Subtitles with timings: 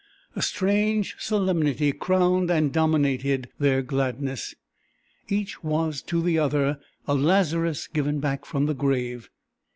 [0.35, 4.55] A strange solemnity crowned and dominated their gladness.
[5.29, 9.29] Each was to the other a Lazarus given back from the grave.